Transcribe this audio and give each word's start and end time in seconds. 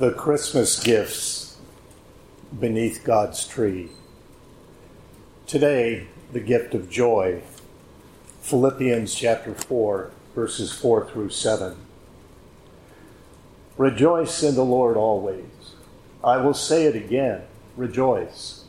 the 0.00 0.10
Christmas 0.10 0.82
gifts 0.82 1.58
beneath 2.58 3.04
God's 3.04 3.46
tree. 3.46 3.90
Today, 5.46 6.06
the 6.32 6.40
gift 6.40 6.72
of 6.72 6.88
joy. 6.88 7.42
Philippians 8.40 9.14
chapter 9.14 9.52
4, 9.52 10.10
verses 10.34 10.72
4 10.72 11.06
through 11.06 11.28
7. 11.28 11.76
Rejoice 13.76 14.42
in 14.42 14.54
the 14.54 14.64
Lord 14.64 14.96
always. 14.96 15.74
I 16.24 16.38
will 16.38 16.54
say 16.54 16.86
it 16.86 16.96
again 16.96 17.42
rejoice. 17.76 18.64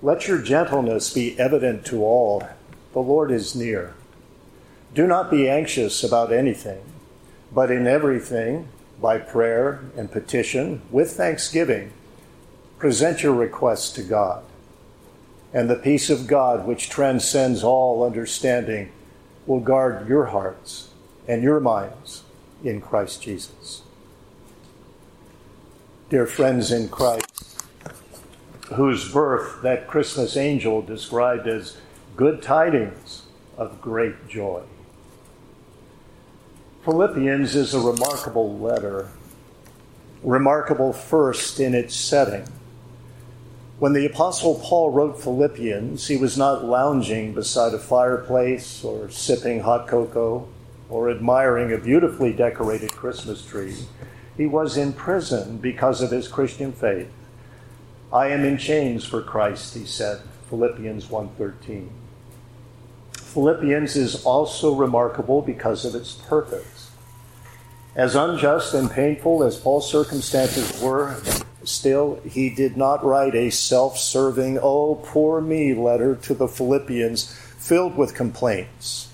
Let 0.00 0.28
your 0.28 0.40
gentleness 0.40 1.12
be 1.12 1.36
evident 1.40 1.84
to 1.86 2.04
all. 2.04 2.48
The 2.92 3.00
Lord 3.00 3.32
is 3.32 3.56
near. 3.56 3.94
Do 4.94 5.08
not 5.08 5.28
be 5.28 5.48
anxious 5.48 6.04
about 6.04 6.32
anything, 6.32 6.82
but 7.52 7.72
in 7.72 7.88
everything, 7.88 8.68
by 9.00 9.18
prayer 9.18 9.80
and 9.96 10.10
petition 10.10 10.82
with 10.90 11.12
thanksgiving, 11.12 11.92
present 12.78 13.22
your 13.22 13.34
requests 13.34 13.90
to 13.92 14.02
God. 14.02 14.42
And 15.52 15.70
the 15.70 15.76
peace 15.76 16.10
of 16.10 16.26
God, 16.26 16.66
which 16.66 16.90
transcends 16.90 17.62
all 17.62 18.04
understanding, 18.04 18.90
will 19.46 19.60
guard 19.60 20.08
your 20.08 20.26
hearts 20.26 20.90
and 21.28 21.42
your 21.42 21.60
minds 21.60 22.22
in 22.64 22.80
Christ 22.80 23.22
Jesus. 23.22 23.82
Dear 26.10 26.26
friends 26.26 26.70
in 26.70 26.88
Christ, 26.88 27.64
whose 28.74 29.12
birth 29.12 29.62
that 29.62 29.88
Christmas 29.88 30.36
angel 30.36 30.82
described 30.82 31.46
as 31.46 31.76
good 32.16 32.42
tidings 32.42 33.22
of 33.56 33.80
great 33.80 34.28
joy. 34.28 34.62
Philippians 36.86 37.56
is 37.56 37.74
a 37.74 37.80
remarkable 37.80 38.58
letter, 38.58 39.08
remarkable 40.22 40.92
first 40.92 41.58
in 41.58 41.74
its 41.74 41.96
setting. 41.96 42.46
When 43.80 43.92
the 43.92 44.06
Apostle 44.06 44.60
Paul 44.62 44.92
wrote 44.92 45.20
Philippians, 45.20 46.06
he 46.06 46.16
was 46.16 46.38
not 46.38 46.64
lounging 46.64 47.34
beside 47.34 47.74
a 47.74 47.80
fireplace 47.80 48.84
or 48.84 49.10
sipping 49.10 49.62
hot 49.62 49.88
cocoa 49.88 50.46
or 50.88 51.10
admiring 51.10 51.72
a 51.72 51.78
beautifully 51.78 52.32
decorated 52.32 52.92
Christmas 52.92 53.44
tree. 53.44 53.74
He 54.36 54.46
was 54.46 54.76
in 54.76 54.92
prison 54.92 55.56
because 55.56 56.00
of 56.00 56.12
his 56.12 56.28
Christian 56.28 56.70
faith. 56.70 57.10
I 58.12 58.28
am 58.28 58.44
in 58.44 58.58
chains 58.58 59.04
for 59.04 59.22
Christ, 59.22 59.74
he 59.74 59.86
said, 59.86 60.20
Philippians 60.50 61.06
1:13. 61.06 61.88
Philippians 63.36 63.96
is 63.96 64.24
also 64.24 64.74
remarkable 64.74 65.42
because 65.42 65.84
of 65.84 65.94
its 65.94 66.14
purpose. 66.14 66.90
As 67.94 68.14
unjust 68.14 68.72
and 68.72 68.90
painful 68.90 69.44
as 69.44 69.60
Paul's 69.60 69.90
circumstances 69.90 70.80
were, 70.80 71.20
still 71.62 72.18
he 72.26 72.48
did 72.48 72.78
not 72.78 73.04
write 73.04 73.34
a 73.34 73.50
self 73.50 73.98
serving, 73.98 74.58
oh, 74.62 75.02
poor 75.04 75.42
me 75.42 75.74
letter 75.74 76.14
to 76.14 76.32
the 76.32 76.48
Philippians 76.48 77.30
filled 77.58 77.98
with 77.98 78.14
complaints. 78.14 79.10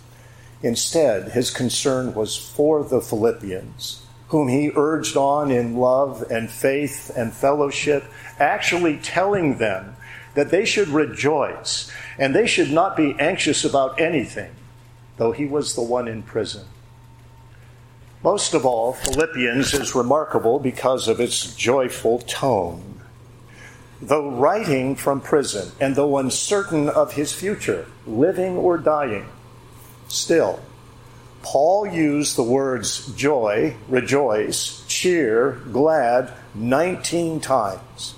Instead, 0.63 1.33
his 1.33 1.51
concern 1.51 2.15
was 2.15 2.37
for 2.37 2.85
the 2.85 3.01
Philippians, 3.01 4.07
whom 4.29 4.47
he 4.47 4.71
urged 4.77 5.17
on 5.17 5.51
in 5.51 5.75
love 5.75 6.23
and 6.31 6.49
faith 6.49 7.11
and 7.17 7.33
fellowship, 7.33 8.05
actually 8.39 8.99
telling 8.99 9.59
them 9.59 9.97
that 10.35 10.51
they 10.51 10.65
should 10.65 10.89
rejoice 10.89 11.91
and 12.19 12.35
they 12.35 12.47
should 12.47 12.71
not 12.71 12.97
be 12.97 13.17
anxious 13.19 13.65
about 13.65 14.01
anything, 14.01 14.51
though 15.17 15.33
he 15.33 15.47
was 15.47 15.75
the 15.75 15.83
one 15.83 16.09
in 16.09 16.23
prison. 16.23 16.65
Most 18.23 18.55
of 18.55 18.65
all, 18.65 18.93
Philippians 18.93 19.75
is 19.75 19.95
remarkable 19.95 20.61
because 20.61 21.09
of 21.09 21.21
its 21.21 21.57
joyful 21.57 22.21
tone. 22.21 23.01
Though 24.01 24.31
writing 24.31 24.95
from 24.97 25.21
prison 25.21 25.73
and 25.81 25.97
though 25.97 26.19
uncertain 26.19 26.89
of 26.89 27.13
his 27.13 27.33
future, 27.33 27.87
living 28.07 28.57
or 28.57 28.79
dying, 28.79 29.29
still, 30.09 30.61
Paul 31.43 31.87
used 31.87 32.37
the 32.37 32.43
words 32.45 33.13
joy, 33.15 33.75
rejoice, 33.89 34.85
cheer, 34.87 35.61
glad 35.73 36.33
19 36.55 37.41
times. 37.41 38.15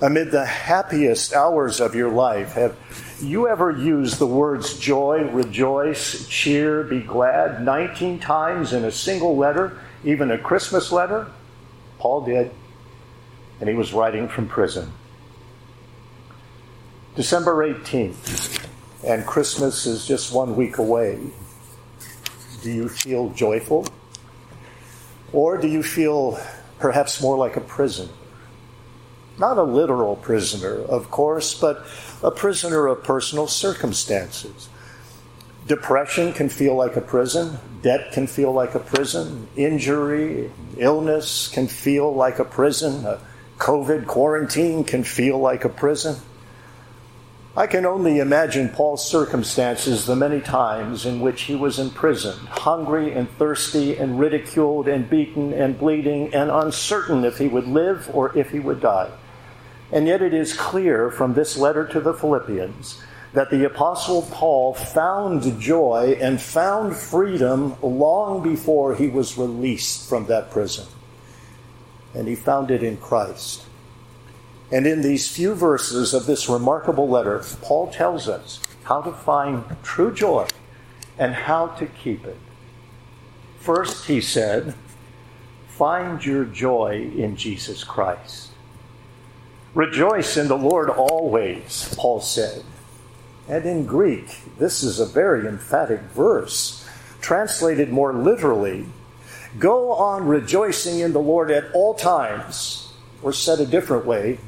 Amid 0.00 0.30
the 0.30 0.44
happiest 0.44 1.32
hours 1.32 1.80
of 1.80 1.94
your 1.94 2.10
life, 2.10 2.52
have 2.52 2.76
you 3.22 3.48
ever 3.48 3.70
used 3.70 4.18
the 4.18 4.26
words 4.26 4.78
joy, 4.78 5.22
rejoice, 5.30 6.28
cheer, 6.28 6.82
be 6.82 7.00
glad 7.00 7.64
19 7.64 8.18
times 8.18 8.74
in 8.74 8.84
a 8.84 8.90
single 8.90 9.38
letter, 9.38 9.78
even 10.04 10.30
a 10.30 10.36
Christmas 10.36 10.92
letter? 10.92 11.28
Paul 11.98 12.26
did, 12.26 12.50
and 13.58 13.70
he 13.70 13.74
was 13.74 13.94
writing 13.94 14.28
from 14.28 14.48
prison. 14.48 14.92
December 17.14 17.66
18th, 17.66 18.68
and 19.02 19.24
Christmas 19.24 19.86
is 19.86 20.06
just 20.06 20.30
one 20.30 20.56
week 20.56 20.76
away. 20.76 21.18
Do 22.60 22.70
you 22.70 22.90
feel 22.90 23.30
joyful? 23.30 23.86
Or 25.32 25.56
do 25.56 25.68
you 25.68 25.82
feel 25.82 26.38
perhaps 26.78 27.22
more 27.22 27.38
like 27.38 27.56
a 27.56 27.62
prison? 27.62 28.10
Not 29.38 29.58
a 29.58 29.62
literal 29.62 30.16
prisoner, 30.16 30.82
of 30.84 31.10
course, 31.10 31.52
but 31.54 31.86
a 32.22 32.30
prisoner 32.30 32.86
of 32.86 33.04
personal 33.04 33.46
circumstances. 33.46 34.68
Depression 35.66 36.32
can 36.32 36.48
feel 36.48 36.74
like 36.74 36.96
a 36.96 37.00
prison, 37.00 37.58
debt 37.82 38.12
can 38.12 38.26
feel 38.26 38.52
like 38.52 38.74
a 38.74 38.78
prison, 38.78 39.48
injury, 39.56 40.50
illness 40.78 41.48
can 41.48 41.66
feel 41.66 42.14
like 42.14 42.38
a 42.38 42.44
prison, 42.44 43.04
a 43.04 43.20
COVID 43.58 44.06
quarantine 44.06 44.84
can 44.84 45.02
feel 45.02 45.38
like 45.38 45.64
a 45.64 45.68
prison. 45.68 46.16
I 47.56 47.66
can 47.66 47.86
only 47.86 48.18
imagine 48.18 48.68
Paul's 48.68 49.06
circumstances 49.06 50.04
the 50.04 50.14
many 50.14 50.40
times 50.40 51.06
in 51.06 51.20
which 51.20 51.42
he 51.42 51.54
was 51.54 51.78
imprisoned, 51.78 52.46
hungry 52.48 53.12
and 53.12 53.30
thirsty 53.38 53.96
and 53.96 54.20
ridiculed 54.20 54.88
and 54.88 55.08
beaten 55.08 55.52
and 55.54 55.78
bleeding 55.78 56.34
and 56.34 56.50
uncertain 56.50 57.24
if 57.24 57.38
he 57.38 57.48
would 57.48 57.66
live 57.66 58.10
or 58.14 58.36
if 58.36 58.50
he 58.50 58.60
would 58.60 58.80
die. 58.80 59.10
And 59.92 60.06
yet, 60.06 60.22
it 60.22 60.34
is 60.34 60.52
clear 60.52 61.10
from 61.10 61.34
this 61.34 61.56
letter 61.56 61.86
to 61.86 62.00
the 62.00 62.14
Philippians 62.14 63.02
that 63.32 63.50
the 63.50 63.64
Apostle 63.64 64.22
Paul 64.30 64.74
found 64.74 65.60
joy 65.60 66.16
and 66.20 66.40
found 66.40 66.96
freedom 66.96 67.76
long 67.82 68.42
before 68.42 68.94
he 68.94 69.08
was 69.08 69.36
released 69.36 70.08
from 70.08 70.26
that 70.26 70.50
prison. 70.50 70.86
And 72.14 72.26
he 72.26 72.34
found 72.34 72.70
it 72.70 72.82
in 72.82 72.96
Christ. 72.96 73.66
And 74.72 74.86
in 74.86 75.02
these 75.02 75.28
few 75.28 75.54
verses 75.54 76.14
of 76.14 76.26
this 76.26 76.48
remarkable 76.48 77.08
letter, 77.08 77.44
Paul 77.62 77.92
tells 77.92 78.28
us 78.28 78.60
how 78.84 79.02
to 79.02 79.12
find 79.12 79.64
true 79.82 80.12
joy 80.12 80.48
and 81.18 81.34
how 81.34 81.68
to 81.68 81.86
keep 81.86 82.24
it. 82.24 82.38
First, 83.58 84.06
he 84.06 84.20
said, 84.20 84.74
find 85.68 86.24
your 86.24 86.44
joy 86.44 87.10
in 87.16 87.36
Jesus 87.36 87.84
Christ. 87.84 88.52
Rejoice 89.76 90.38
in 90.38 90.48
the 90.48 90.56
Lord 90.56 90.88
always, 90.88 91.94
Paul 91.98 92.22
said. 92.22 92.64
And 93.46 93.66
in 93.66 93.84
Greek, 93.84 94.40
this 94.56 94.82
is 94.82 94.98
a 94.98 95.04
very 95.04 95.46
emphatic 95.46 96.00
verse. 96.14 96.88
Translated 97.20 97.90
more 97.90 98.14
literally, 98.14 98.86
go 99.58 99.92
on 99.92 100.26
rejoicing 100.26 101.00
in 101.00 101.12
the 101.12 101.20
Lord 101.20 101.50
at 101.50 101.70
all 101.74 101.92
times. 101.92 102.94
Or 103.22 103.34
said 103.34 103.60
a 103.60 103.66
different 103.66 104.06
way, 104.06 104.38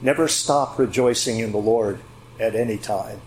never 0.00 0.26
stop 0.26 0.76
rejoicing 0.76 1.38
in 1.38 1.52
the 1.52 1.58
Lord 1.58 2.00
at 2.40 2.56
any 2.56 2.76
time. 2.76 3.20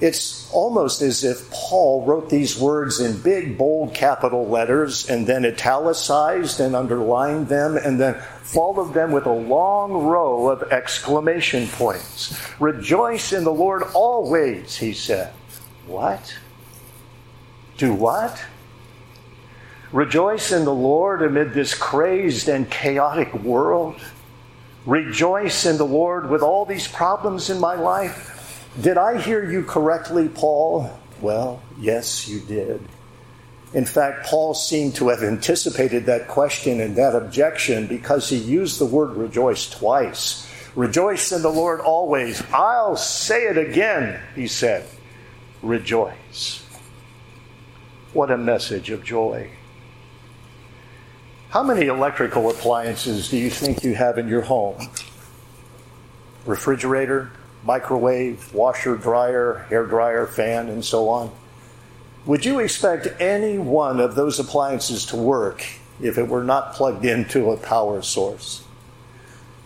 It's 0.00 0.48
almost 0.52 1.02
as 1.02 1.24
if 1.24 1.50
Paul 1.50 2.04
wrote 2.04 2.30
these 2.30 2.56
words 2.56 3.00
in 3.00 3.20
big, 3.20 3.58
bold 3.58 3.94
capital 3.94 4.46
letters 4.46 5.10
and 5.10 5.26
then 5.26 5.44
italicized 5.44 6.60
and 6.60 6.76
underlined 6.76 7.48
them 7.48 7.76
and 7.76 7.98
then 7.98 8.14
followed 8.42 8.94
them 8.94 9.10
with 9.10 9.26
a 9.26 9.32
long 9.32 9.92
row 9.92 10.50
of 10.50 10.62
exclamation 10.70 11.66
points. 11.66 12.38
Rejoice 12.60 13.32
in 13.32 13.42
the 13.42 13.52
Lord 13.52 13.82
always, 13.92 14.76
he 14.76 14.92
said. 14.92 15.32
What? 15.88 16.38
Do 17.76 17.92
what? 17.92 18.40
Rejoice 19.90 20.52
in 20.52 20.64
the 20.64 20.74
Lord 20.74 21.22
amid 21.22 21.54
this 21.54 21.74
crazed 21.74 22.48
and 22.48 22.70
chaotic 22.70 23.34
world. 23.34 24.00
Rejoice 24.86 25.66
in 25.66 25.76
the 25.76 25.86
Lord 25.86 26.30
with 26.30 26.42
all 26.42 26.64
these 26.64 26.86
problems 26.86 27.50
in 27.50 27.58
my 27.58 27.74
life 27.74 28.37
did 28.80 28.96
I 28.98 29.20
hear 29.20 29.50
you 29.50 29.62
correctly, 29.62 30.28
Paul? 30.28 30.90
Well, 31.20 31.62
yes, 31.78 32.28
you 32.28 32.40
did. 32.40 32.80
In 33.74 33.84
fact, 33.84 34.26
Paul 34.26 34.54
seemed 34.54 34.94
to 34.96 35.08
have 35.08 35.22
anticipated 35.22 36.06
that 36.06 36.28
question 36.28 36.80
and 36.80 36.96
that 36.96 37.14
objection 37.14 37.86
because 37.86 38.28
he 38.28 38.36
used 38.36 38.78
the 38.78 38.86
word 38.86 39.10
rejoice 39.16 39.68
twice. 39.68 40.48
Rejoice 40.74 41.32
in 41.32 41.42
the 41.42 41.50
Lord 41.50 41.80
always. 41.80 42.42
I'll 42.52 42.96
say 42.96 43.44
it 43.44 43.58
again, 43.58 44.20
he 44.34 44.46
said. 44.46 44.86
Rejoice. 45.62 46.64
What 48.12 48.30
a 48.30 48.38
message 48.38 48.90
of 48.90 49.04
joy. 49.04 49.50
How 51.50 51.62
many 51.62 51.86
electrical 51.86 52.48
appliances 52.50 53.28
do 53.28 53.36
you 53.36 53.50
think 53.50 53.82
you 53.82 53.94
have 53.94 54.18
in 54.18 54.28
your 54.28 54.42
home? 54.42 54.88
Refrigerator, 56.46 57.32
microwave, 57.64 58.52
washer, 58.54 58.96
dryer, 58.96 59.66
hair 59.68 59.86
dryer, 59.86 60.26
fan, 60.26 60.68
and 60.68 60.84
so 60.84 61.08
on. 61.08 61.30
Would 62.26 62.44
you 62.44 62.58
expect 62.58 63.08
any 63.20 63.58
one 63.58 64.00
of 64.00 64.14
those 64.14 64.38
appliances 64.38 65.06
to 65.06 65.16
work 65.16 65.64
if 66.00 66.18
it 66.18 66.28
were 66.28 66.44
not 66.44 66.74
plugged 66.74 67.04
into 67.04 67.50
a 67.50 67.56
power 67.56 68.02
source? 68.02 68.64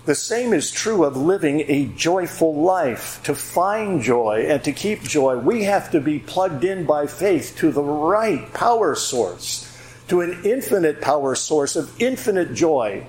The 0.04 0.14
same 0.16 0.52
is 0.52 0.72
true 0.72 1.04
of 1.04 1.16
living 1.16 1.60
a 1.68 1.86
joyful 1.86 2.54
life. 2.54 3.22
To 3.24 3.36
find 3.36 4.02
joy 4.02 4.46
and 4.48 4.62
to 4.64 4.72
keep 4.72 5.02
joy, 5.02 5.38
we 5.38 5.62
have 5.64 5.92
to 5.92 6.00
be 6.00 6.18
plugged 6.18 6.64
in 6.64 6.84
by 6.84 7.06
faith 7.06 7.54
to 7.58 7.70
the 7.70 7.82
right 7.82 8.52
power 8.52 8.96
source, 8.96 9.68
to 10.08 10.20
an 10.20 10.42
infinite 10.44 11.00
power 11.00 11.36
source 11.36 11.76
of 11.76 12.00
infinite 12.02 12.52
joy. 12.52 13.06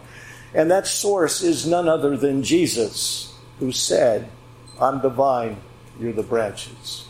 And 0.54 0.70
that 0.70 0.86
source 0.86 1.42
is 1.42 1.66
none 1.66 1.90
other 1.90 2.16
than 2.16 2.44
Jesus, 2.44 3.36
who 3.60 3.72
said, 3.72 4.30
I'm 4.84 5.02
the 5.02 5.10
vine, 5.10 5.58
you're 6.00 6.14
the 6.14 6.24
branches. 6.24 7.08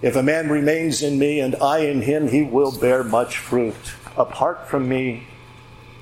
If 0.00 0.16
a 0.16 0.22
man 0.22 0.48
remains 0.48 1.02
in 1.02 1.18
me 1.18 1.38
and 1.38 1.54
I 1.56 1.80
in 1.80 2.02
him, 2.02 2.26
he 2.26 2.42
will 2.42 2.76
bear 2.76 3.04
much 3.04 3.36
fruit. 3.36 3.92
Apart 4.16 4.66
from 4.66 4.88
me, 4.88 5.28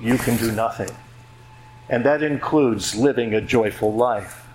you 0.01 0.17
can 0.17 0.37
do 0.37 0.51
nothing 0.51 0.89
and 1.91 2.05
that 2.05 2.23
includes 2.23 2.95
living 2.95 3.33
a 3.33 3.41
joyful 3.41 3.93
life. 3.93 4.47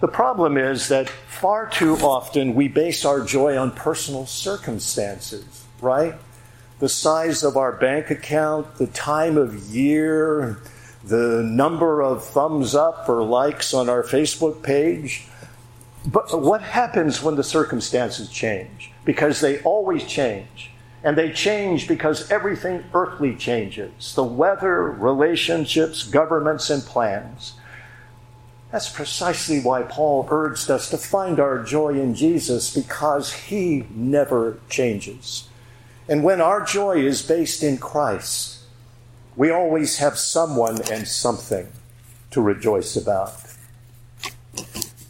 The 0.00 0.08
problem 0.08 0.58
is 0.58 0.88
that 0.88 1.08
far 1.08 1.66
too 1.66 1.96
often 1.96 2.54
we 2.54 2.68
base 2.68 3.06
our 3.06 3.24
joy 3.24 3.56
on 3.56 3.70
personal 3.70 4.26
circumstances, 4.26 5.64
right? 5.80 6.14
The 6.80 6.88
size 6.88 7.42
of 7.42 7.56
our 7.56 7.72
bank 7.72 8.10
account, 8.10 8.74
the 8.76 8.88
time 8.88 9.38
of 9.38 9.54
year, 9.70 10.58
the 11.04 11.42
number 11.42 12.00
of 12.00 12.24
thumbs 12.24 12.74
up 12.74 13.08
or 13.08 13.22
likes 13.22 13.74
on 13.74 13.88
our 13.88 14.02
Facebook 14.02 14.62
page. 14.62 15.26
But 16.06 16.40
what 16.40 16.62
happens 16.62 17.22
when 17.22 17.36
the 17.36 17.44
circumstances 17.44 18.28
change? 18.28 18.92
Because 19.04 19.40
they 19.40 19.60
always 19.62 20.04
change. 20.04 20.70
And 21.04 21.18
they 21.18 21.32
change 21.32 21.88
because 21.88 22.30
everything 22.30 22.84
earthly 22.94 23.34
changes 23.34 24.14
the 24.14 24.22
weather, 24.22 24.82
relationships, 24.82 26.04
governments, 26.04 26.70
and 26.70 26.82
plans. 26.82 27.54
That's 28.70 28.88
precisely 28.88 29.60
why 29.60 29.82
Paul 29.82 30.26
urged 30.30 30.70
us 30.70 30.88
to 30.90 30.96
find 30.96 31.38
our 31.38 31.62
joy 31.62 32.00
in 32.00 32.14
Jesus 32.14 32.74
because 32.74 33.32
he 33.32 33.84
never 33.90 34.58
changes. 34.70 35.48
And 36.08 36.24
when 36.24 36.40
our 36.40 36.64
joy 36.64 37.04
is 37.04 37.20
based 37.20 37.62
in 37.62 37.78
Christ, 37.78 38.61
we 39.36 39.50
always 39.50 39.98
have 39.98 40.18
someone 40.18 40.80
and 40.90 41.06
something 41.06 41.68
to 42.30 42.40
rejoice 42.40 42.96
about. 42.96 43.34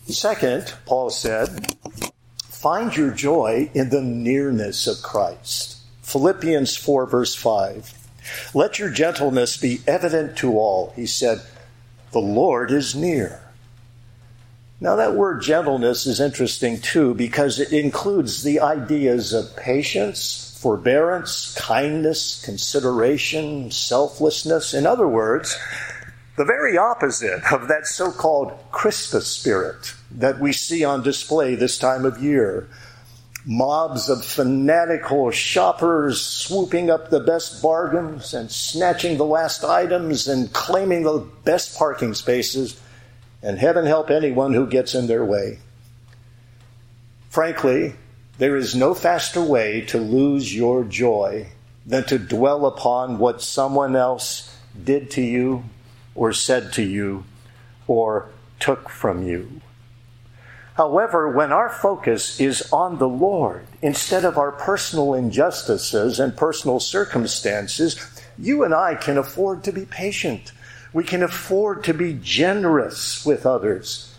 Second, 0.06 0.74
Paul 0.84 1.10
said, 1.10 1.74
find 2.42 2.96
your 2.96 3.10
joy 3.10 3.70
in 3.74 3.90
the 3.90 4.02
nearness 4.02 4.86
of 4.86 5.02
Christ. 5.02 5.78
Philippians 6.02 6.76
4, 6.76 7.06
verse 7.06 7.34
5. 7.34 7.92
Let 8.54 8.78
your 8.78 8.90
gentleness 8.90 9.56
be 9.56 9.80
evident 9.86 10.36
to 10.38 10.58
all. 10.58 10.92
He 10.94 11.06
said, 11.06 11.40
The 12.12 12.20
Lord 12.20 12.70
is 12.70 12.94
near. 12.94 13.40
Now, 14.80 14.96
that 14.96 15.14
word 15.14 15.42
gentleness 15.42 16.06
is 16.06 16.20
interesting 16.20 16.80
too 16.80 17.14
because 17.14 17.60
it 17.60 17.72
includes 17.72 18.42
the 18.42 18.60
ideas 18.60 19.32
of 19.32 19.56
patience, 19.56 20.51
forbearance, 20.62 21.54
kindness, 21.58 22.40
consideration, 22.44 23.68
selflessness. 23.70 24.72
In 24.72 24.86
other 24.86 25.08
words, 25.08 25.58
the 26.36 26.44
very 26.44 26.78
opposite 26.78 27.42
of 27.52 27.66
that 27.66 27.86
so 27.86 28.12
called 28.12 28.56
Christmas 28.70 29.26
spirit 29.26 29.94
that 30.12 30.38
we 30.38 30.52
see 30.52 30.84
on 30.84 31.02
display 31.02 31.56
this 31.56 31.78
time 31.78 32.04
of 32.04 32.22
year 32.22 32.68
mobs 33.44 34.08
of 34.08 34.24
fanatical 34.24 35.30
shoppers 35.32 36.20
swooping 36.20 36.90
up 36.90 37.10
the 37.10 37.20
best 37.20 37.60
bargains 37.60 38.34
and 38.34 38.50
snatching 38.50 39.16
the 39.16 39.24
last 39.24 39.64
items 39.64 40.28
and 40.28 40.52
claiming 40.52 41.02
the 41.02 41.26
best 41.44 41.76
parking 41.76 42.14
spaces, 42.14 42.80
and 43.42 43.58
heaven 43.58 43.84
help 43.84 44.10
anyone 44.10 44.54
who 44.54 44.66
gets 44.66 44.94
in 44.94 45.08
their 45.08 45.24
way. 45.24 45.58
Frankly, 47.30 47.94
there 48.38 48.56
is 48.56 48.74
no 48.74 48.94
faster 48.94 49.42
way 49.42 49.82
to 49.82 49.98
lose 49.98 50.54
your 50.54 50.84
joy 50.84 51.46
than 51.84 52.04
to 52.04 52.18
dwell 52.18 52.66
upon 52.66 53.18
what 53.18 53.42
someone 53.42 53.96
else 53.96 54.56
did 54.84 55.10
to 55.10 55.22
you 55.22 55.64
or 56.14 56.32
said 56.32 56.72
to 56.72 56.82
you 56.82 57.24
or 57.86 58.28
took 58.58 58.88
from 58.88 59.26
you. 59.26 59.60
However, 60.74 61.28
when 61.28 61.52
our 61.52 61.68
focus 61.68 62.40
is 62.40 62.72
on 62.72 62.98
the 62.98 63.08
Lord 63.08 63.66
instead 63.82 64.24
of 64.24 64.38
our 64.38 64.52
personal 64.52 65.12
injustices 65.14 66.18
and 66.18 66.34
personal 66.36 66.80
circumstances, 66.80 68.22
you 68.38 68.64
and 68.64 68.72
I 68.72 68.94
can 68.94 69.18
afford 69.18 69.64
to 69.64 69.72
be 69.72 69.84
patient. 69.84 70.52
We 70.94 71.04
can 71.04 71.22
afford 71.22 71.84
to 71.84 71.94
be 71.94 72.18
generous 72.22 73.24
with 73.26 73.44
others 73.44 74.14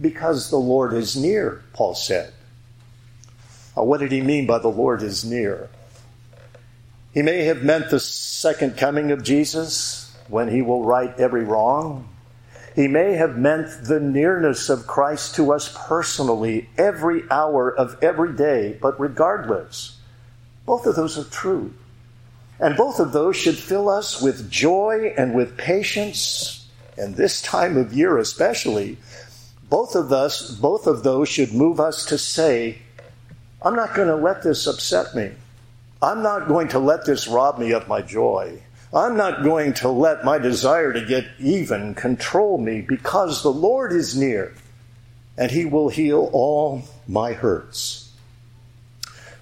because 0.00 0.48
the 0.48 0.56
Lord 0.56 0.94
is 0.94 1.16
near, 1.16 1.62
Paul 1.74 1.94
said. 1.94 2.32
Now, 3.80 3.86
what 3.86 4.00
did 4.00 4.12
he 4.12 4.20
mean 4.20 4.46
by 4.46 4.58
the 4.58 4.68
Lord 4.68 5.02
is 5.02 5.24
near? 5.24 5.70
He 7.14 7.22
may 7.22 7.44
have 7.44 7.62
meant 7.62 7.88
the 7.88 7.98
second 7.98 8.76
coming 8.76 9.10
of 9.10 9.24
Jesus 9.24 10.14
when 10.28 10.48
he 10.48 10.60
will 10.60 10.84
right 10.84 11.18
every 11.18 11.44
wrong 11.44 12.06
he 12.74 12.86
may 12.86 13.14
have 13.14 13.36
meant 13.36 13.84
the 13.84 14.00
nearness 14.00 14.68
of 14.68 14.86
Christ 14.86 15.34
to 15.34 15.52
us 15.52 15.76
personally 15.86 16.68
every 16.78 17.28
hour 17.30 17.70
of 17.70 17.96
every 18.02 18.32
day, 18.34 18.78
but 18.80 19.00
regardless, 19.00 19.98
both 20.66 20.86
of 20.86 20.94
those 20.94 21.18
are 21.18 21.28
true. 21.30 21.74
And 22.60 22.76
both 22.76 23.00
of 23.00 23.12
those 23.12 23.36
should 23.36 23.56
fill 23.56 23.88
us 23.88 24.22
with 24.22 24.50
joy 24.50 25.14
and 25.16 25.34
with 25.34 25.56
patience, 25.56 26.68
and 26.96 27.16
this 27.16 27.42
time 27.42 27.76
of 27.76 27.92
year 27.92 28.18
especially. 28.18 28.98
Both 29.68 29.94
of 29.94 30.12
us, 30.12 30.50
both 30.50 30.86
of 30.86 31.02
those 31.02 31.28
should 31.28 31.52
move 31.52 31.80
us 31.80 32.04
to 32.06 32.18
say, 32.18 32.78
I'm 33.62 33.76
not 33.76 33.94
going 33.94 34.08
to 34.08 34.16
let 34.16 34.42
this 34.42 34.66
upset 34.66 35.14
me. 35.14 35.32
I'm 36.02 36.22
not 36.22 36.48
going 36.48 36.68
to 36.68 36.78
let 36.78 37.04
this 37.04 37.28
rob 37.28 37.58
me 37.58 37.72
of 37.72 37.88
my 37.88 38.00
joy. 38.00 38.62
I'm 38.92 39.16
not 39.16 39.42
going 39.42 39.74
to 39.74 39.88
let 39.90 40.24
my 40.24 40.38
desire 40.38 40.92
to 40.92 41.04
get 41.04 41.26
even 41.38 41.94
control 41.94 42.58
me 42.58 42.80
because 42.80 43.42
the 43.42 43.52
Lord 43.52 43.92
is 43.92 44.16
near 44.16 44.54
and 45.36 45.50
He 45.50 45.64
will 45.64 45.90
heal 45.90 46.30
all 46.32 46.82
my 47.06 47.32
hurts. 47.34 48.12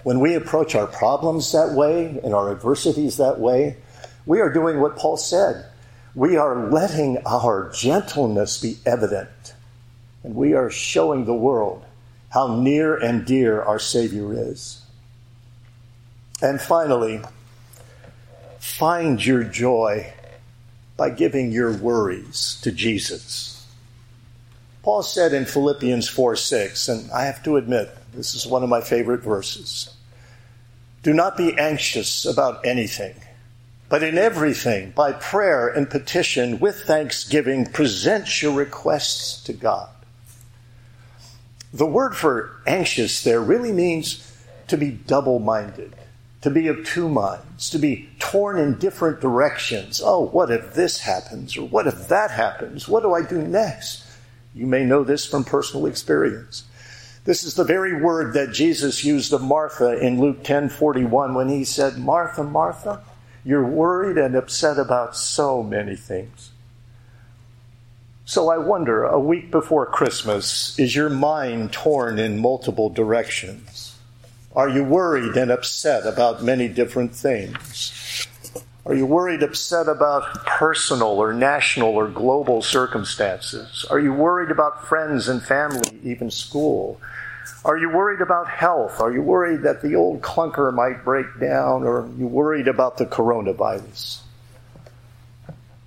When 0.03 0.19
we 0.19 0.35
approach 0.35 0.75
our 0.75 0.87
problems 0.87 1.51
that 1.51 1.73
way 1.73 2.19
and 2.23 2.33
our 2.33 2.51
adversities 2.51 3.17
that 3.17 3.39
way, 3.39 3.77
we 4.25 4.39
are 4.39 4.51
doing 4.51 4.79
what 4.79 4.97
Paul 4.97 5.17
said. 5.17 5.65
We 6.13 6.37
are 6.37 6.69
letting 6.69 7.19
our 7.25 7.71
gentleness 7.73 8.59
be 8.61 8.77
evident, 8.85 9.53
and 10.23 10.35
we 10.35 10.53
are 10.53 10.69
showing 10.69 11.25
the 11.25 11.33
world 11.33 11.85
how 12.29 12.55
near 12.55 12.95
and 12.95 13.25
dear 13.25 13.61
our 13.61 13.79
Savior 13.79 14.33
is. 14.33 14.81
And 16.41 16.61
finally, 16.61 17.21
Find 18.59 19.25
your 19.25 19.43
joy 19.45 20.13
by 20.97 21.09
giving 21.11 21.51
your 21.51 21.71
worries 21.71 22.59
to 22.61 22.71
Jesus. 22.71 23.65
Paul 24.83 25.01
said 25.01 25.33
in 25.33 25.45
Philippians 25.45 26.09
4 26.09 26.35
6, 26.35 26.87
and 26.89 27.11
I 27.11 27.23
have 27.23 27.41
to 27.43 27.55
admit, 27.55 27.89
this 28.13 28.35
is 28.35 28.45
one 28.45 28.63
of 28.63 28.69
my 28.69 28.81
favorite 28.81 29.21
verses. 29.21 29.93
Do 31.03 31.13
not 31.13 31.37
be 31.37 31.57
anxious 31.57 32.25
about 32.25 32.65
anything, 32.65 33.15
but 33.87 34.03
in 34.03 34.17
everything, 34.17 34.91
by 34.91 35.13
prayer 35.13 35.69
and 35.69 35.89
petition, 35.89 36.59
with 36.59 36.81
thanksgiving, 36.81 37.65
present 37.65 38.41
your 38.41 38.53
requests 38.53 39.41
to 39.45 39.53
God. 39.53 39.89
The 41.73 41.85
word 41.85 42.15
for 42.15 42.51
anxious 42.65 43.23
there 43.23 43.41
really 43.41 43.71
means 43.71 44.25
to 44.67 44.77
be 44.77 44.91
double 44.91 45.39
minded 45.39 45.95
to 46.41 46.49
be 46.49 46.67
of 46.67 46.85
two 46.85 47.09
minds, 47.09 47.69
to 47.69 47.77
be 47.77 48.09
torn 48.19 48.57
in 48.57 48.77
different 48.77 49.19
directions. 49.19 50.01
Oh, 50.03 50.25
what 50.27 50.51
if 50.51 50.73
this 50.73 50.99
happens? 50.99 51.57
Or 51.57 51.67
what 51.67 51.87
if 51.87 52.07
that 52.07 52.31
happens? 52.31 52.87
What 52.87 53.03
do 53.03 53.13
I 53.13 53.21
do 53.23 53.41
next? 53.41 54.05
You 54.55 54.65
may 54.65 54.85
know 54.85 55.03
this 55.03 55.25
from 55.25 55.43
personal 55.43 55.85
experience. 55.85 56.63
This 57.25 57.43
is 57.43 57.55
the 57.55 57.65
very 57.65 58.01
word 58.01 58.33
that 58.33 58.53
Jesus 58.53 59.03
used 59.03 59.33
of 59.33 59.41
Martha 59.41 59.99
in 59.99 60.19
Luke 60.19 60.43
10:41 60.43 61.35
when 61.35 61.49
he 61.49 61.65
said, 61.65 61.97
"Martha, 61.97 62.43
Martha, 62.43 63.01
you're 63.43 63.65
worried 63.65 64.17
and 64.17 64.35
upset 64.35 64.79
about 64.79 65.15
so 65.15 65.61
many 65.61 65.95
things." 65.95 66.51
So 68.29 68.51
I 68.51 68.59
wonder, 68.59 69.05
a 69.05 69.19
week 69.19 69.49
before 69.49 69.87
Christmas, 69.87 70.77
is 70.77 70.95
your 70.95 71.09
mind 71.09 71.73
torn 71.73 72.19
in 72.19 72.37
multiple 72.37 72.87
directions? 72.87 73.97
Are 74.55 74.69
you 74.69 74.83
worried 74.83 75.35
and 75.35 75.49
upset 75.49 76.05
about 76.05 76.43
many 76.43 76.67
different 76.67 77.15
things? 77.15 78.27
Are 78.85 78.93
you 78.93 79.07
worried, 79.07 79.41
upset 79.41 79.87
about 79.87 80.45
personal 80.45 81.07
or 81.07 81.33
national 81.33 81.89
or 81.95 82.07
global 82.07 82.61
circumstances? 82.61 83.83
Are 83.89 83.99
you 83.99 84.13
worried 84.13 84.51
about 84.51 84.87
friends 84.87 85.27
and 85.27 85.41
family, 85.41 85.99
even 86.03 86.29
school? 86.29 87.01
Are 87.65 87.79
you 87.79 87.89
worried 87.89 88.21
about 88.21 88.47
health? 88.47 89.01
Are 89.01 89.11
you 89.11 89.23
worried 89.23 89.63
that 89.63 89.81
the 89.81 89.95
old 89.95 90.21
clunker 90.21 90.71
might 90.71 91.03
break 91.03 91.25
down? 91.39 91.81
Or 91.81 92.01
are 92.01 92.09
you 92.15 92.27
worried 92.27 92.67
about 92.67 92.99
the 92.99 93.07
coronavirus? 93.07 94.19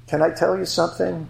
Can 0.09 0.23
I 0.23 0.31
tell 0.31 0.59
you 0.59 0.67
something? 0.67 1.29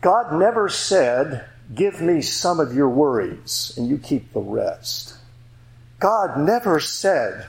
God 0.00 0.38
never 0.38 0.68
said, 0.68 1.46
Give 1.74 2.00
me 2.00 2.22
some 2.22 2.60
of 2.60 2.74
your 2.74 2.88
worries 2.88 3.74
and 3.76 3.88
you 3.88 3.98
keep 3.98 4.32
the 4.32 4.40
rest. 4.40 5.16
God 5.98 6.38
never 6.38 6.78
said, 6.78 7.46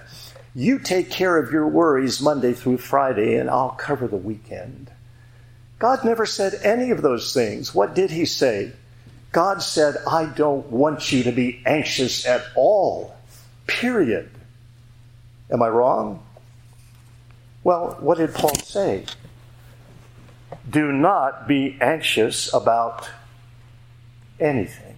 You 0.55 0.79
take 0.79 1.11
care 1.11 1.37
of 1.37 1.51
your 1.51 1.67
worries 1.67 2.19
Monday 2.21 2.53
through 2.53 2.77
Friday 2.77 3.35
and 3.35 3.49
I'll 3.49 3.71
cover 3.71 4.07
the 4.07 4.17
weekend. 4.17 4.89
God 5.79 6.03
never 6.03 6.25
said 6.25 6.55
any 6.63 6.89
of 6.89 7.01
those 7.01 7.33
things. 7.33 7.75
What 7.75 7.93
did 7.93 8.09
He 8.09 8.25
say? 8.25 8.71
God 9.31 9.61
said, 9.61 9.97
I 10.09 10.25
don't 10.25 10.71
want 10.71 11.11
you 11.11 11.23
to 11.23 11.31
be 11.31 11.61
anxious 11.65 12.25
at 12.25 12.43
all, 12.55 13.15
period. 13.67 14.31
Am 15.51 15.61
I 15.61 15.67
wrong? 15.67 16.23
Well, 17.63 17.97
what 17.99 18.17
did 18.17 18.33
Paul 18.33 18.55
say? 18.55 19.05
Do 20.69 20.91
not 20.91 21.47
be 21.47 21.77
anxious 21.79 22.53
about 22.53 23.09
anything, 24.39 24.97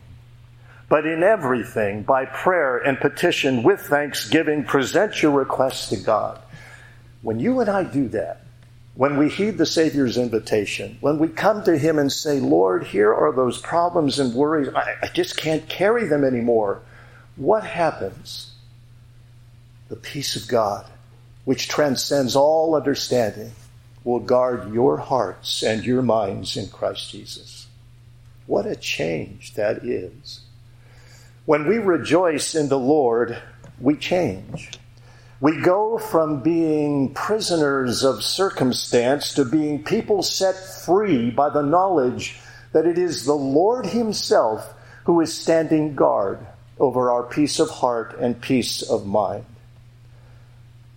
but 0.88 1.06
in 1.06 1.24
everything, 1.24 2.04
by 2.04 2.26
prayer 2.26 2.78
and 2.78 3.00
petition 3.00 3.64
with 3.64 3.82
thanksgiving, 3.82 4.64
present 4.64 5.22
your 5.22 5.32
requests 5.32 5.90
to 5.90 5.98
God. 5.98 6.40
When 7.22 7.40
you 7.40 7.60
and 7.60 7.70
I 7.70 7.84
do 7.84 8.08
that, 8.10 8.42
when 8.96 9.18
we 9.18 9.30
heed 9.30 9.58
the 9.58 9.66
Savior's 9.66 10.18
invitation, 10.18 10.98
when 11.00 11.20
we 11.20 11.30
come 11.30 11.64
to 11.64 11.78
Him 11.78 12.00
and 12.00 12.12
say, 12.12 12.40
Lord, 12.40 12.84
here 12.84 13.14
are 13.14 13.32
those 13.32 13.58
problems 13.58 14.20
and 14.20 14.34
worries, 14.34 14.68
I, 14.76 14.96
I 15.04 15.08
just 15.08 15.38
can't 15.38 15.68
carry 15.70 16.06
them 16.06 16.26
anymore, 16.26 16.82
what 17.36 17.64
happens? 17.64 18.52
The 19.88 19.96
peace 19.96 20.36
of 20.36 20.48
God, 20.50 20.86
which 21.46 21.70
transcends 21.70 22.36
all 22.36 22.76
understanding, 22.76 23.54
will 24.04 24.20
guard 24.20 24.74
your 24.74 24.98
hearts 24.98 25.64
and 25.64 25.84
your 25.84 26.02
minds 26.02 26.58
in 26.58 26.68
Christ 26.70 27.12
Jesus. 27.12 27.68
What 28.46 28.66
a 28.66 28.76
change 28.76 29.54
that 29.54 29.84
is. 29.84 30.42
When 31.46 31.68
we 31.68 31.78
rejoice 31.78 32.56
in 32.56 32.70
the 32.70 32.80
Lord, 32.80 33.42
we 33.80 33.96
change. 33.96 34.72
We 35.42 35.62
go 35.62 35.98
from 35.98 36.42
being 36.42 37.14
prisoners 37.14 38.04
of 38.04 38.24
circumstance 38.24 39.34
to 39.36 39.46
being 39.46 39.84
people 39.84 40.22
set 40.22 40.56
free 40.56 41.30
by 41.30 41.50
the 41.50 41.62
knowledge 41.62 42.40
that 42.74 42.86
it 42.86 42.98
is 42.98 43.26
the 43.26 43.34
Lord 43.34 43.86
Himself 43.86 44.74
who 45.06 45.22
is 45.22 45.34
standing 45.34 45.96
guard 45.96 46.46
over 46.78 47.12
our 47.12 47.24
peace 47.24 47.60
of 47.60 47.70
heart 47.70 48.18
and 48.20 48.42
peace 48.42 48.82
of 48.82 49.06
mind. 49.06 49.46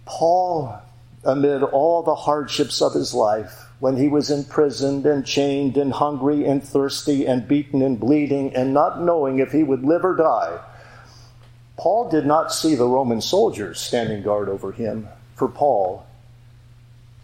Paul, 0.05 0.81
amid 1.25 1.63
all 1.63 2.03
the 2.03 2.15
hardships 2.15 2.83
of 2.83 2.95
his 2.95 3.15
life, 3.15 3.69
when 3.81 3.97
he 3.97 4.09
was 4.09 4.31
imprisoned 4.31 5.07
and 5.07 5.27
chained 5.27 5.77
and 5.77 5.93
hungry 5.93 6.47
and 6.47 6.63
thirsty 6.63 7.27
and 7.27 7.49
beaten 7.49 7.83
and 7.83 7.99
bleeding 7.99 8.55
and 8.55 8.73
not 8.73 9.01
knowing 9.03 9.39
if 9.39 9.51
he 9.51 9.63
would 9.63 9.83
live 9.83 10.05
or 10.05 10.15
die, 10.15 10.59
Paul 11.77 12.09
did 12.09 12.27
not 12.27 12.53
see 12.53 12.75
the 12.75 12.87
Roman 12.87 13.21
soldiers 13.21 13.81
standing 13.81 14.23
guard 14.23 14.49
over 14.49 14.71
him. 14.71 15.09
For 15.35 15.49
Paul, 15.49 16.07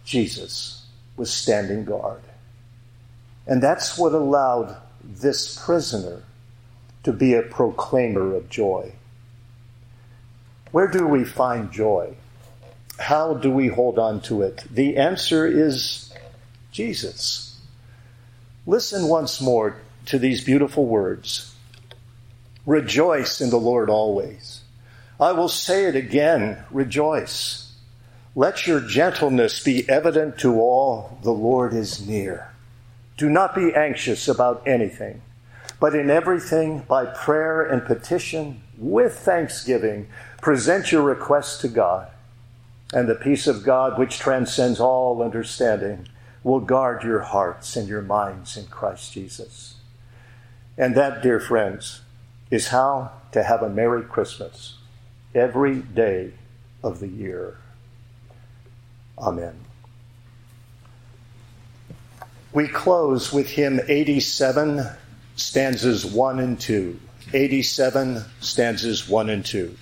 Jesus 0.03 0.85
was 1.15 1.31
standing 1.31 1.85
guard. 1.85 2.21
And 3.47 3.63
that's 3.63 3.97
what 3.97 4.13
allowed 4.13 4.75
this 5.03 5.57
prisoner 5.63 6.23
to 7.03 7.13
be 7.13 7.33
a 7.33 7.41
proclaimer 7.41 8.35
of 8.35 8.49
joy. 8.49 8.91
Where 10.71 10.87
do 10.87 11.07
we 11.07 11.23
find 11.23 11.71
joy? 11.71 12.15
How 12.99 13.33
do 13.33 13.49
we 13.49 13.69
hold 13.69 13.97
on 13.97 14.19
to 14.23 14.41
it? 14.41 14.65
The 14.69 14.97
answer 14.97 15.47
is 15.47 16.13
Jesus. 16.71 17.57
Listen 18.67 19.07
once 19.07 19.39
more 19.39 19.77
to 20.07 20.19
these 20.19 20.43
beautiful 20.43 20.85
words. 20.85 21.55
Rejoice 22.65 23.39
in 23.39 23.49
the 23.49 23.57
Lord 23.57 23.89
always. 23.89 24.61
I 25.19 25.31
will 25.31 25.47
say 25.47 25.85
it 25.85 25.95
again, 25.95 26.63
rejoice. 26.71 27.73
Let 28.35 28.67
your 28.67 28.81
gentleness 28.81 29.63
be 29.63 29.89
evident 29.89 30.37
to 30.39 30.59
all, 30.59 31.17
the 31.23 31.31
Lord 31.31 31.73
is 31.73 32.05
near. 32.05 32.53
Do 33.17 33.29
not 33.29 33.55
be 33.55 33.73
anxious 33.73 34.27
about 34.27 34.67
anything, 34.67 35.21
but 35.79 35.95
in 35.95 36.09
everything, 36.09 36.79
by 36.87 37.05
prayer 37.05 37.63
and 37.63 37.85
petition, 37.85 38.61
with 38.77 39.17
thanksgiving, 39.19 40.07
present 40.41 40.91
your 40.91 41.01
requests 41.01 41.59
to 41.61 41.69
God. 41.69 42.09
And 42.93 43.07
the 43.07 43.15
peace 43.15 43.45
of 43.47 43.63
God, 43.63 43.99
which 43.99 44.19
transcends 44.19 44.79
all 44.79 45.21
understanding, 45.21 46.07
will 46.43 46.59
guard 46.59 47.03
your 47.03 47.19
hearts 47.19 47.75
and 47.75 47.87
your 47.87 48.01
minds 48.01 48.57
in 48.57 48.65
Christ 48.67 49.13
Jesus. 49.13 49.75
And 50.77 50.95
that, 50.95 51.21
dear 51.21 51.39
friends, 51.39 52.01
is 52.49 52.69
how 52.69 53.11
to 53.31 53.43
have 53.43 53.61
a 53.61 53.69
Merry 53.69 54.03
Christmas 54.03 54.77
every 55.35 55.75
day 55.75 56.31
of 56.83 56.99
the 56.99 57.07
year. 57.07 57.57
Amen. 59.17 59.55
We 62.51 62.67
close 62.67 63.31
with 63.31 63.47
hymn 63.47 63.79
87, 63.87 64.83
stanzas 65.35 66.05
1 66.05 66.39
and 66.39 66.59
2. 66.59 66.99
87, 67.33 68.25
stanzas 68.39 69.07
1 69.07 69.29
and 69.29 69.45
2. 69.45 69.75